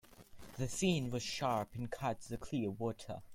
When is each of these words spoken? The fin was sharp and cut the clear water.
The 0.57 0.67
fin 0.67 1.11
was 1.11 1.21
sharp 1.21 1.75
and 1.75 1.91
cut 1.91 2.21
the 2.21 2.35
clear 2.37 2.71
water. 2.71 3.21